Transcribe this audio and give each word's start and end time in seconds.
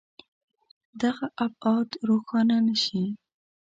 دغه 1.01 1.25
ابعاد 1.45 1.89
روښانه 2.09 2.57
نه 2.67 2.75
شي. 2.83 3.03